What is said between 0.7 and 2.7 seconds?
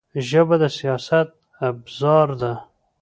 سیاست ابزار ده